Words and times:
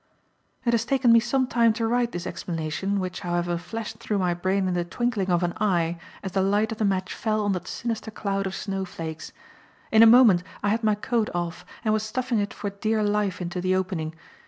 It 0.65 0.73
has 0.73 0.83
taken 0.83 1.11
me 1.11 1.19
some 1.19 1.45
time 1.45 1.73
to 1.73 1.85
write 1.85 2.11
this 2.11 2.25
explanation, 2.25 2.99
which, 2.99 3.19
however, 3.19 3.55
flashed 3.59 3.99
through 3.99 4.17
my 4.17 4.33
brain 4.33 4.67
in 4.67 4.73
the 4.73 4.83
twinkling 4.83 5.29
of 5.29 5.43
an 5.43 5.53
eye 5.61 5.99
as 6.23 6.31
the 6.31 6.41
light 6.41 6.71
of 6.71 6.79
the 6.79 6.85
match 6.85 7.13
fell 7.13 7.41
on 7.45 7.51
that 7.51 7.67
sinister 7.67 8.09
cloud 8.09 8.47
of 8.47 8.55
snowflakes. 8.55 9.31
In 9.91 10.01
a 10.01 10.07
moment 10.07 10.41
I 10.63 10.69
had 10.69 10.83
my 10.83 10.95
coat 10.95 11.29
off, 11.35 11.63
and 11.85 11.93
was 11.93 12.01
stuffing 12.01 12.39
it 12.39 12.51
for 12.51 12.71
dear 12.71 13.03
life 13.03 13.41
into 13.41 13.61
the 13.61 13.75
opening. 13.75 14.15